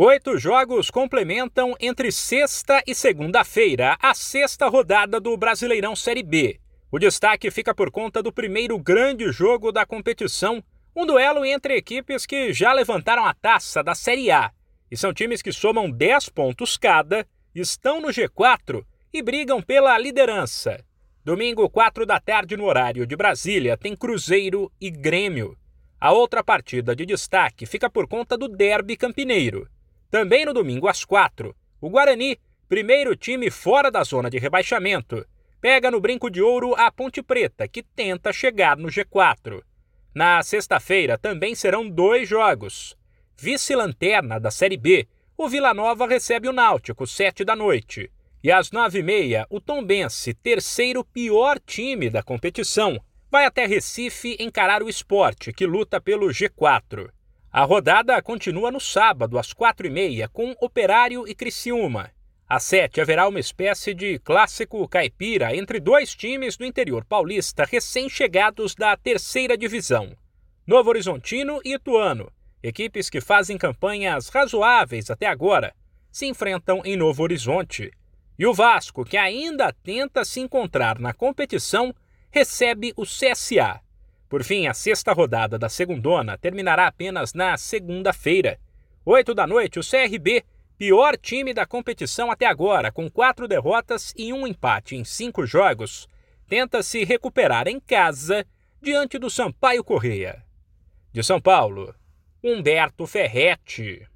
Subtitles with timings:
[0.00, 6.60] Oito jogos complementam entre sexta e segunda-feira a sexta rodada do Brasileirão Série B.
[6.88, 10.62] O destaque fica por conta do primeiro grande jogo da competição,
[10.94, 14.52] um duelo entre equipes que já levantaram a taça da Série A.
[14.88, 20.78] E são times que somam 10 pontos cada, estão no G4 e brigam pela liderança.
[21.24, 25.58] Domingo, 4 da tarde, no horário de Brasília, tem Cruzeiro e Grêmio.
[25.98, 29.68] A outra partida de destaque fica por conta do Derby Campineiro.
[30.10, 32.38] Também no domingo às quatro, o Guarani,
[32.68, 35.26] primeiro time fora da zona de rebaixamento,
[35.60, 39.62] pega no brinco de ouro a Ponte Preta, que tenta chegar no G4.
[40.14, 42.96] Na sexta-feira também serão dois jogos.
[43.36, 45.06] Vice-lanterna da Série B,
[45.36, 48.10] o Vila Nova recebe o Náutico, sete da noite.
[48.42, 52.98] E às nove e meia, o Tombense, terceiro pior time da competição,
[53.30, 57.10] vai até Recife encarar o esporte, que luta pelo G4.
[57.50, 62.10] A rodada continua no sábado, às quatro e meia, com Operário e Criciúma.
[62.46, 68.74] Às sete haverá uma espécie de clássico caipira entre dois times do interior paulista recém-chegados
[68.74, 70.14] da terceira divisão.
[70.66, 72.30] Novo Horizontino e Ituano,
[72.62, 75.74] equipes que fazem campanhas razoáveis até agora,
[76.12, 77.90] se enfrentam em Novo Horizonte.
[78.38, 81.94] E o Vasco, que ainda tenta se encontrar na competição,
[82.30, 83.80] recebe o CSA.
[84.28, 88.58] Por fim, a sexta rodada da segundona terminará apenas na segunda-feira.
[89.04, 90.44] Oito da noite, o CRB,
[90.76, 96.06] pior time da competição até agora, com quatro derrotas e um empate em cinco jogos,
[96.46, 98.44] tenta se recuperar em casa
[98.82, 100.44] diante do Sampaio Correia.
[101.10, 101.94] De São Paulo,
[102.44, 104.06] Humberto Ferretti.